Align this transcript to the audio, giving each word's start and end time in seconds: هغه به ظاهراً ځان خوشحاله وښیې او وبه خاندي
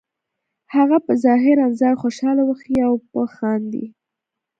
هغه 0.75 0.97
به 1.05 1.13
ظاهراً 1.25 1.67
ځان 1.79 1.95
خوشحاله 2.01 2.43
وښیې 2.45 2.81
او 2.87 2.93
وبه 3.01 3.23
خاندي 3.35 3.85